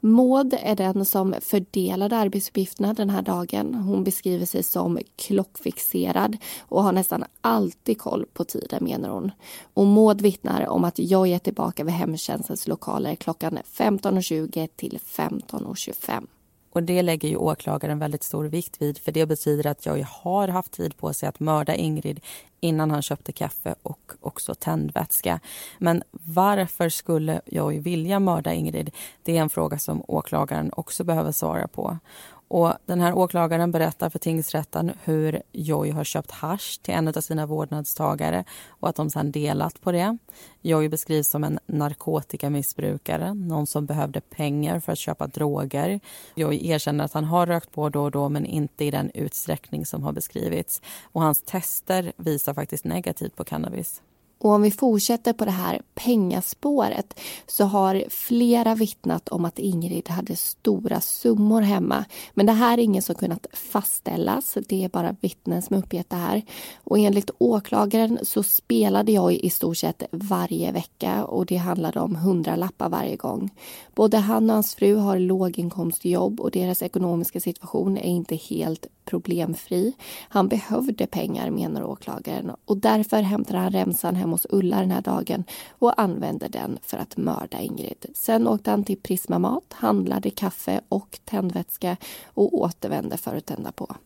[0.00, 3.74] Maud är den som fördelade arbetsuppgifterna den här dagen.
[3.74, 9.30] Hon beskriver sig som klockfixerad och har nästan alltid koll på tiden, menar hon.
[9.74, 16.26] Och Maud vittnar om att jag är tillbaka vid hemtjänstens lokaler klockan 15.20 till 15.25.
[16.74, 20.48] Och det lägger ju åklagaren väldigt stor vikt vid för det betyder att jag har
[20.48, 22.20] haft tid på sig att mörda Ingrid
[22.60, 25.40] innan han köpte kaffe och också tändvätska.
[25.78, 28.90] Men varför skulle jag vilja mörda Ingrid?
[29.22, 31.98] Det är en fråga som åklagaren också behöver svara på.
[32.54, 37.12] Och den här åklagaren berättar för tingsrätten hur Joy har köpt hash till en av
[37.12, 40.18] sina vårdnadstagare och att de sedan delat på det.
[40.62, 46.00] Joy beskrivs som en narkotikamissbrukare, någon som behövde pengar för att köpa droger.
[46.34, 49.86] Joy erkänner att han har rökt på då och då men inte i den utsträckning
[49.86, 50.82] som har beskrivits.
[51.02, 54.02] Och hans tester visar faktiskt negativt på cannabis.
[54.44, 60.08] Och om vi fortsätter på det här pengaspåret så har flera vittnat om att Ingrid
[60.08, 62.04] hade stora summor hemma.
[62.34, 64.58] Men det här är ingen som kunnat fastställas.
[64.68, 66.42] Det är bara vittnen som uppgett det här.
[66.84, 72.16] Och enligt åklagaren så spelade jag i stort sett varje vecka och det handlade om
[72.16, 73.50] hundralappar varje gång.
[73.94, 79.92] Både han och hans fru har låginkomstjobb och deras ekonomiska situation är inte helt problemfri.
[80.28, 85.02] Han behövde pengar, menar åklagaren och därför hämtar han remsan hem hos Ulla den här
[85.02, 85.44] dagen
[85.78, 88.06] och använder den för att mörda Ingrid.
[88.14, 93.72] Sen åkte han till Prisma Mat, handlade kaffe och tändvätska och återvände för att tända
[93.72, 93.96] på.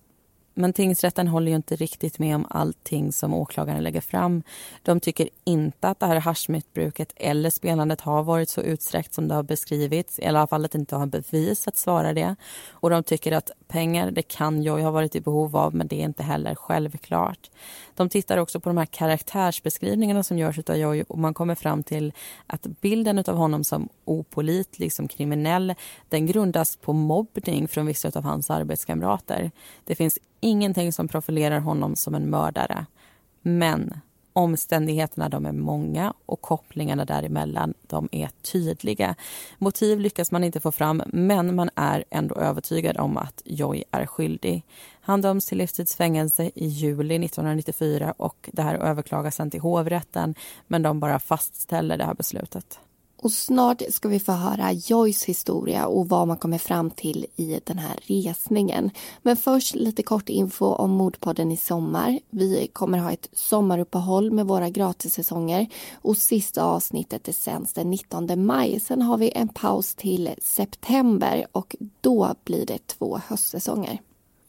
[0.58, 4.42] Men tingsrätten håller ju inte riktigt med om allting som åklagaren lägger fram.
[4.82, 9.34] De tycker inte att det här haschmissbruket eller spelandet har varit så utsträckt som det
[9.34, 10.18] har beskrivits.
[10.18, 12.36] I alla fall att det inte har bevis att svara det.
[12.70, 16.00] Och de tycker att pengar, det kan Joy ha varit i behov av men det
[16.00, 17.50] är inte heller självklart.
[17.98, 21.82] De tittar också på de här karaktärsbeskrivningarna som görs av Joy och man kommer fram
[21.82, 22.12] till
[22.46, 25.74] att bilden av honom som opolitlig, som kriminell,
[26.08, 29.50] den grundas på mobbning från vissa av hans arbetskamrater.
[29.84, 32.86] Det finns ingenting som profilerar honom som en mördare.
[33.42, 34.00] Men
[34.38, 39.14] omständigheterna de är många och kopplingarna däremellan de är tydliga.
[39.58, 44.06] Motiv lyckas man inte få fram men man är ändå övertygad om att Joy är
[44.06, 44.62] skyldig.
[45.00, 50.34] Han döms till livstidsfängelse i juli 1994 och det här överklagas sen till hovrätten
[50.66, 52.80] men de bara fastställer det här beslutet.
[53.20, 57.60] Och snart ska vi få höra Joys historia och vad man kommer fram till i
[57.64, 58.90] den här resningen.
[59.22, 62.18] Men först lite kort info om Mordpodden i sommar.
[62.30, 68.46] Vi kommer ha ett sommaruppehåll med våra gratissäsonger och sista avsnittet är sänds den 19
[68.46, 68.80] maj.
[68.80, 74.00] Sen har vi en paus till september och då blir det två höstsäsonger.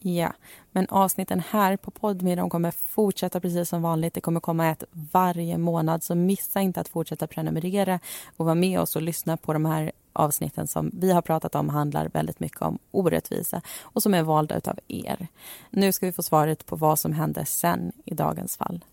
[0.02, 0.34] Ja,
[0.72, 4.14] men avsnitten här på Podme de kommer fortsätta precis som vanligt.
[4.14, 8.00] Det kommer komma ett varje månad, så missa inte att fortsätta prenumerera
[8.38, 11.70] och vara med oss och lyssna på de här avsnitten som vi har pratat om
[11.70, 15.28] handlar väldigt mycket om orättvisa och som är valda av er.
[15.70, 18.86] Nu ska vi få svaret på vad som hände sen i dagens fall.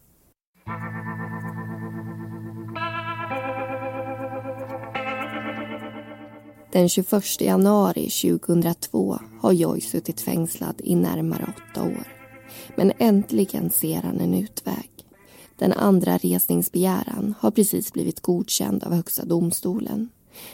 [6.76, 12.08] Den 21 januari 2002 har Joy suttit fängslad i närmare åtta år.
[12.76, 14.90] Men äntligen ser han en utväg.
[15.58, 20.08] Den andra resningsbegäran har precis blivit godkänd av Högsta domstolen.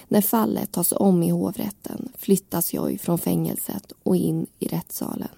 [0.09, 5.29] När fallet tas om i hovrätten flyttas Joy från fängelset och in i rättssalen.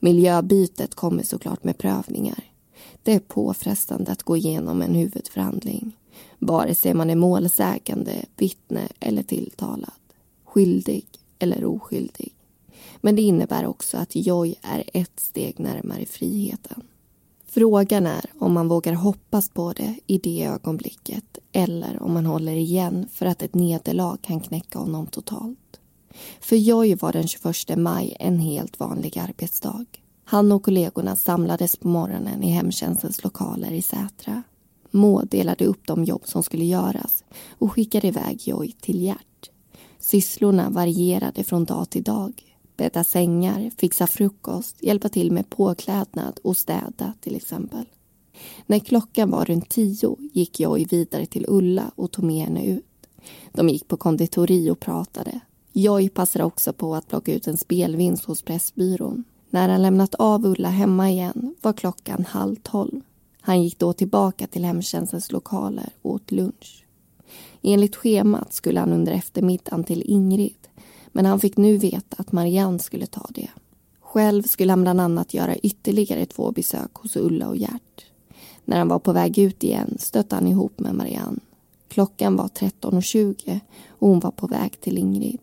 [0.00, 2.44] Miljöbytet kommer såklart med prövningar.
[3.02, 5.96] Det är påfrestande att gå igenom en huvudförhandling
[6.38, 9.90] vare sig man är målsägande, vittne eller tilltalad
[10.54, 11.06] skyldig
[11.38, 12.32] eller oskyldig.
[13.00, 16.82] Men det innebär också att Joy är ett steg närmare friheten.
[17.46, 22.52] Frågan är om man vågar hoppas på det i det ögonblicket eller om man håller
[22.52, 25.80] igen för att ett nederlag kan knäcka honom totalt.
[26.40, 29.86] För Joy var den 21 maj en helt vanlig arbetsdag.
[30.24, 34.42] Han och kollegorna samlades på morgonen i hemtjänstens lokaler i Sätra.
[34.90, 37.24] Må delade upp de jobb som skulle göras
[37.58, 39.33] och skickade iväg Joy till Gert.
[40.04, 42.42] Sysslorna varierade från dag till dag.
[42.76, 47.84] Bädda sängar, fixa frukost, hjälpa till med påklädnad och städa till exempel.
[48.66, 52.86] När klockan var runt tio gick Joy vidare till Ulla och tog med henne ut.
[53.52, 55.40] De gick på konditori och pratade.
[55.72, 59.24] Joy passade också på att plocka ut en spelvinst hos Pressbyrån.
[59.50, 63.00] När han lämnat av Ulla hemma igen var klockan halv tolv.
[63.40, 66.83] Han gick då tillbaka till hemtjänstens lokaler och åt lunch.
[67.64, 70.68] Enligt schemat skulle han under eftermiddagen till Ingrid
[71.14, 73.50] men han fick nu veta att Marianne skulle ta det.
[74.00, 78.06] Själv skulle han bland annat göra ytterligare två besök hos Ulla och Gert.
[78.64, 81.40] När han var på väg ut igen stötte han ihop med Marianne.
[81.88, 85.40] Klockan var 13.20 och hon var på väg till Ingrid.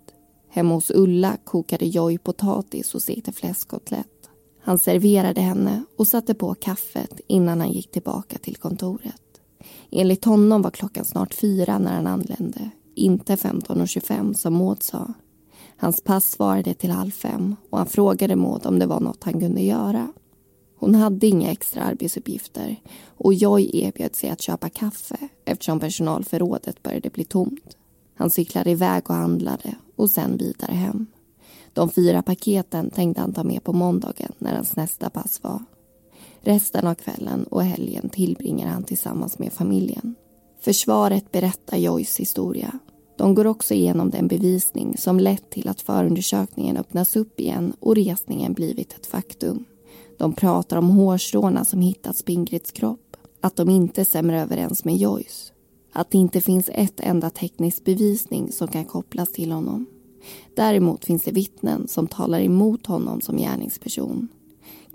[0.50, 4.30] Hemma hos Ulla kokade Joy potatis och stekte fläskkotlett.
[4.62, 9.31] Han serverade henne och satte på kaffet innan han gick tillbaka till kontoret.
[9.92, 15.14] Enligt honom var klockan snart fyra när han anlände, inte 15.25 som Maud sa.
[15.78, 19.40] Hans pass svarade till halv fem och han frågade Maud om det var något han
[19.40, 20.08] kunde göra.
[20.76, 22.76] Hon hade inga extra arbetsuppgifter
[23.08, 27.78] och Joy erbjöd sig att köpa kaffe eftersom personalförrådet började bli tomt.
[28.16, 31.08] Han cyklade iväg och handlade och sen vidare hem.
[31.74, 35.64] De fyra paketen tänkte han ta med på måndagen när hans nästa pass var.
[36.44, 40.16] Resten av kvällen och helgen tillbringar han tillsammans med familjen.
[40.60, 42.80] Försvaret berättar Joyce historia.
[43.18, 47.96] De går också igenom den bevisning som lett till att förundersökningen öppnas upp igen och
[47.96, 49.66] resningen blivit ett faktum.
[50.18, 54.98] De pratar om hårstråna som hittats på Ingrids kropp, att de inte stämmer överens med
[54.98, 55.54] Joyce,
[55.94, 59.86] att det inte finns ett enda teknisk bevisning som kan kopplas till honom.
[60.56, 64.28] Däremot finns det vittnen som talar emot honom som gärningsperson.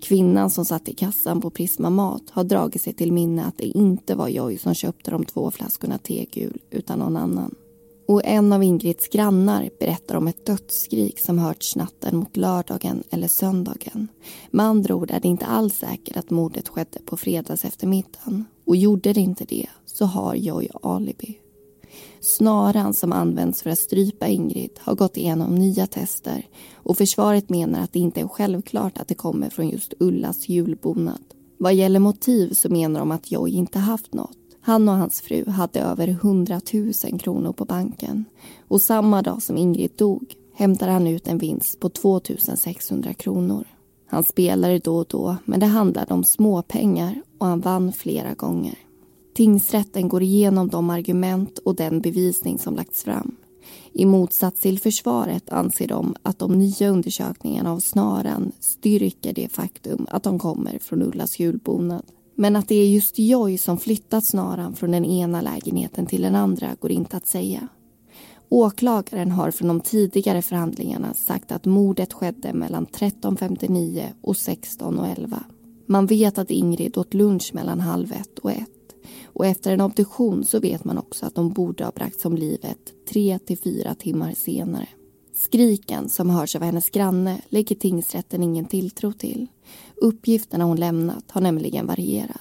[0.01, 3.67] Kvinnan som satt i kassan på Prisma Mat har dragit sig till minne att det
[3.67, 7.55] inte var Joy som köpte de två flaskorna tegul utan någon annan.
[8.09, 13.29] Och en av Ingrids grannar berättar om ett dödsskrik som hörts natten mot lördagen eller
[13.29, 14.09] söndagen.
[14.51, 18.45] Med andra ord är det inte alls säkert att mordet skedde på fredags eftermiddagen.
[18.67, 21.39] Och gjorde det inte det så har Joy alibi.
[22.27, 27.81] Snaran som används för att strypa Ingrid har gått igenom nya tester och försvaret menar
[27.81, 31.25] att det inte är självklart att det kommer från just Ullas julbonad.
[31.59, 34.37] Vad gäller motiv så menar de att Joy inte haft något.
[34.61, 38.25] Han och hans fru hade över 100 000 kronor på banken
[38.69, 42.21] och samma dag som Ingrid dog hämtade han ut en vinst på 2
[42.57, 43.67] 600 kronor.
[44.07, 48.79] Han spelade då och då, men det handlade om småpengar och han vann flera gånger.
[49.37, 53.37] Tingsrätten går igenom de argument och den bevisning som lagts fram.
[53.93, 60.07] I motsats till försvaret anser de att de nya undersökningarna av snaran styrker det faktum
[60.11, 62.03] att de kommer från Ullas julbonad.
[62.35, 66.35] Men att det är just Joy som flyttat snaran från den ena lägenheten till den
[66.35, 67.69] andra går inte att säga.
[68.49, 75.39] Åklagaren har från de tidigare förhandlingarna sagt att mordet skedde mellan 13.59 och 16.11.
[75.87, 78.76] Man vet att Ingrid åt lunch mellan halv ett och ett.
[79.25, 82.79] Och efter en obduktion så vet man också att de borde ha bragts om livet
[83.09, 84.89] tre till fyra timmar senare.
[85.35, 89.47] Skriken som hörs av hennes granne lägger tingsrätten ingen tilltro till.
[89.97, 92.41] Uppgifterna hon lämnat har nämligen varierat.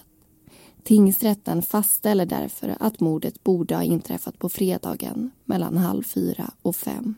[0.84, 7.16] Tingsrätten fastställer därför att mordet borde ha inträffat på fredagen mellan halv fyra och fem.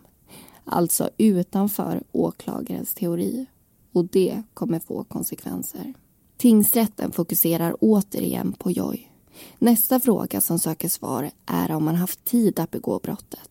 [0.65, 3.45] Alltså utanför åklagarens teori.
[3.93, 5.93] Och det kommer få konsekvenser.
[6.37, 9.11] Tingsrätten fokuserar återigen på Joy.
[9.59, 13.49] Nästa fråga som söker svar är om man haft tid att begå brottet.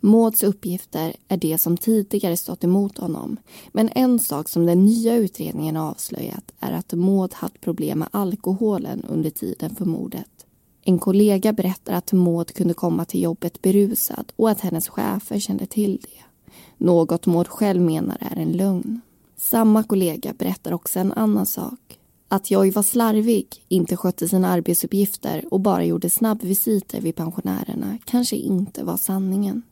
[0.00, 3.36] Mauds uppgifter är det som tidigare stått emot honom.
[3.72, 9.04] Men en sak som den nya utredningen avslöjat är att Maud haft problem med alkoholen
[9.08, 10.46] under tiden för mordet.
[10.82, 15.66] En kollega berättar att Maud kunde komma till jobbet berusad och att hennes chefer kände
[15.66, 16.50] till det.
[16.84, 19.00] Något Maud själv menar är en lögn.
[19.36, 21.98] Samma kollega berättar också en annan sak.
[22.28, 28.36] Att Joy var slarvig, inte skötte sina arbetsuppgifter och bara gjorde snabbvisiter vid pensionärerna kanske
[28.36, 29.62] inte var sanningen.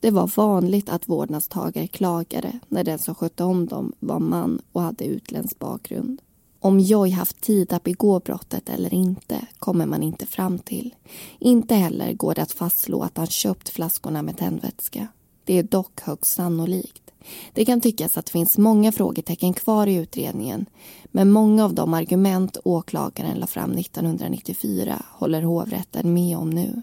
[0.00, 4.82] Det var vanligt att vårdnadstagare klagade när den som skötte om dem var man och
[4.82, 6.20] hade utländsk bakgrund.
[6.60, 10.94] Om Joy haft tid att begå brottet eller inte kommer man inte fram till.
[11.38, 15.08] Inte heller går det att fastslå att han köpt flaskorna med tändvätska.
[15.48, 17.02] Det är dock högst sannolikt.
[17.52, 20.66] Det kan tyckas att det finns många frågetecken kvar i utredningen
[21.04, 26.82] men många av de argument åklagaren la fram 1994 håller hovrätten med om nu.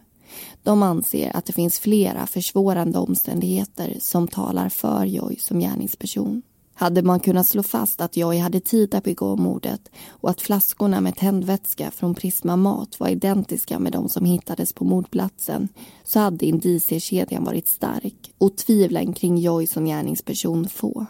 [0.63, 6.41] De anser att det finns flera försvårande omständigheter som talar för Joy som gärningsperson.
[6.77, 11.01] Hade man kunnat slå fast att Joy hade tid att begå mordet och att flaskorna
[11.01, 15.69] med tändvätska från Prisma Mat var identiska med de som hittades på mordplatsen
[16.03, 21.05] så hade indiciekedjan varit stark och tvivlen kring Joy som gärningsperson få.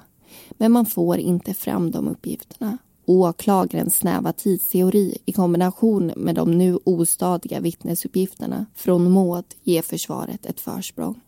[0.51, 2.77] Men man får inte fram de uppgifterna.
[3.05, 10.59] Åklagarens snäva tidsteori i kombination med de nu ostadiga vittnesuppgifterna från Maud ger försvaret ett
[10.59, 11.21] försprång.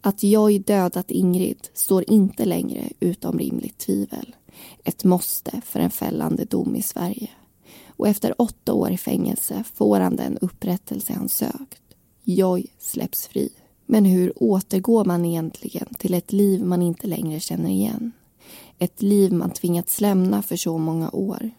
[0.00, 4.36] Att Joy dödat Ingrid står inte längre utom rimligt tvivel.
[4.84, 7.30] Ett måste för en fällande dom i Sverige.
[7.96, 11.82] Och efter åtta år i fängelse får han den upprättelse han sökt.
[12.24, 13.48] Joy släpps fri.
[13.86, 18.12] Men hur återgår man egentligen till ett liv man inte längre känner igen?
[18.78, 21.50] Ett liv man tvingats lämna för så många år.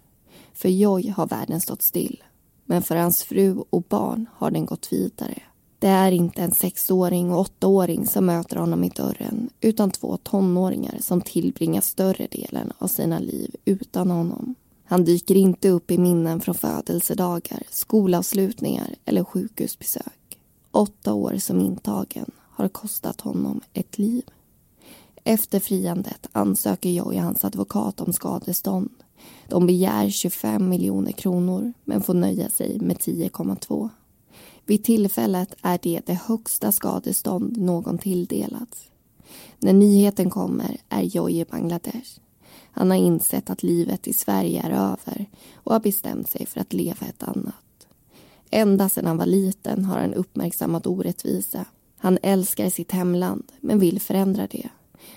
[0.53, 2.23] För Joy har världen stått still.
[2.65, 5.41] Men för hans fru och barn har den gått vidare.
[5.81, 10.97] Det är inte en sexåring och åttaåring som möter honom i dörren utan två tonåringar
[10.99, 14.55] som tillbringar större delen av sina liv utan honom.
[14.83, 20.39] Han dyker inte upp i minnen från födelsedagar, skolavslutningar eller sjukhusbesök.
[20.71, 24.23] Åtta år som intagen har kostat honom ett liv.
[25.23, 28.91] Efter friandet ansöker Joy och hans advokat om skadestånd.
[29.47, 33.89] De begär 25 miljoner kronor men får nöja sig med 10,2.
[34.71, 38.89] Vid tillfället är det det högsta skadestånd någon tilldelats.
[39.59, 42.19] När nyheten kommer är Joy i Bangladesh.
[42.71, 46.73] Han har insett att livet i Sverige är över och har bestämt sig för att
[46.73, 47.87] leva ett annat.
[48.51, 51.65] Ända sedan han var liten har han uppmärksammat orättvisa.
[51.97, 54.69] Han älskar sitt hemland, men vill förändra det.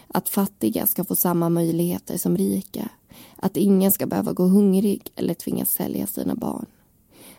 [0.09, 2.89] Att fattiga ska få samma möjligheter som rika.
[3.37, 6.67] Att ingen ska behöva gå hungrig eller tvingas sälja sina barn.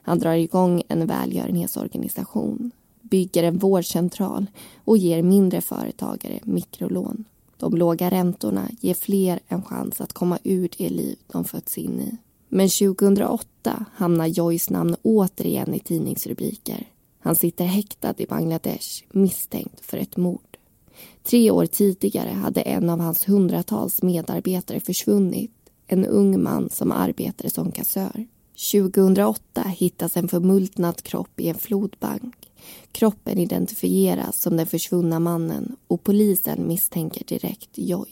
[0.06, 4.46] Han drar igång en välgörenhetsorganisation, bygger en vårdcentral
[4.84, 7.24] och ger mindre företagare mikrolån.
[7.58, 12.00] De låga räntorna ger fler en chans att komma ur det liv de fötts in
[12.00, 12.18] i.
[12.50, 16.88] Men 2008 hamnar Joys namn återigen i tidningsrubriker.
[17.20, 20.58] Han sitter häktad i Bangladesh misstänkt för ett mord.
[21.24, 25.52] Tre år tidigare hade en av hans hundratals medarbetare försvunnit.
[25.88, 28.28] En ung man som arbetade som kassör.
[28.56, 32.52] 2008 hittas en förmultnad kropp i en flodbank.
[32.92, 38.10] Kroppen identifieras som den försvunna mannen och polisen misstänker direkt Joy.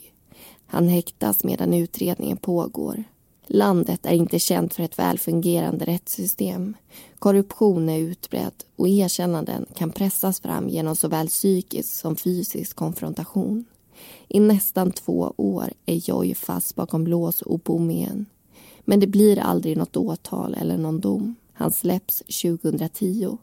[0.66, 3.04] Han häktas medan utredningen pågår.
[3.46, 6.76] Landet är inte känt för ett välfungerande rättssystem.
[7.18, 13.64] Korruption är utbredd och erkännanden kan pressas fram genom såväl psykisk som fysisk konfrontation.
[14.28, 18.26] I nästan två år är Joy fast bakom lås och bom igen.
[18.84, 21.34] Men det blir aldrig något åtal eller någon dom.
[21.52, 23.38] Han släpps 2010.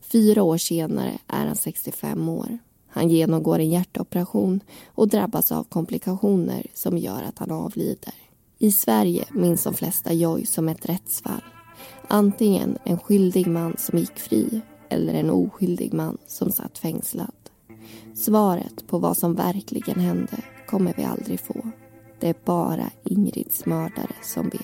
[0.00, 2.58] Fyra år senare är han 65 år.
[2.88, 8.14] Han genomgår en hjärtoperation och drabbas av komplikationer som gör att han avlider.
[8.58, 11.42] I Sverige minns de flesta Joy som ett rättsfall.
[12.08, 17.34] Antingen en skyldig man som gick fri eller en oskyldig man som satt fängslad.
[18.14, 21.70] Svaret på vad som verkligen hände kommer vi aldrig få.
[22.22, 24.60] Det är bara Ingrids mördare som vet.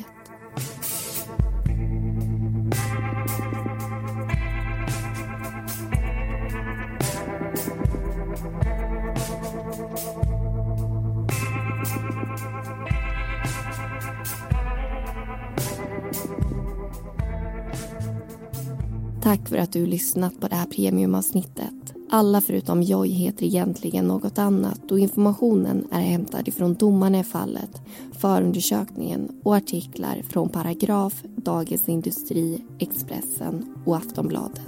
[19.23, 21.98] Tack för att du lyssnat på det här premiumavsnittet.
[22.11, 27.83] Alla förutom Joy heter egentligen något annat och informationen är hämtad ifrån domarna i fallet,
[28.13, 34.61] förundersökningen och artiklar från Paragraf, Dagens Industri, Expressen och Aftonbladet.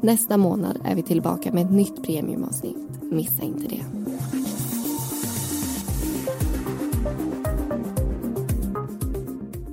[0.00, 3.02] Nästa månad är vi tillbaka med ett nytt premiumavsnitt.
[3.02, 3.84] Missa inte det.